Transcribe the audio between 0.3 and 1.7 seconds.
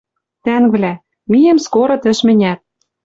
Тӓнгвлӓ, миэм